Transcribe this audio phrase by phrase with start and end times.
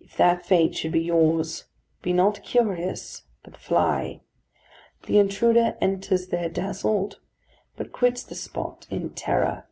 [0.00, 1.64] If that fate should be yours,
[2.02, 4.20] be not curious, but fly.
[5.06, 7.18] The intruder enters there dazzled;
[7.76, 9.66] but quits the spot in terror.